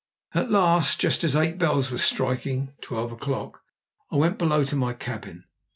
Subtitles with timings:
[0.33, 3.61] At last, just as eight bells was striking (twelve o'clock),
[4.11, 5.43] I went below to my cabin.